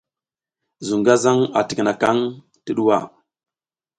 Zuŋ 0.87 1.01
gazaŋ 1.07 1.37
a 1.57 1.59
tikinakaŋ 1.67 2.17
ti 2.63 2.71
ɗuwa. 2.77 2.97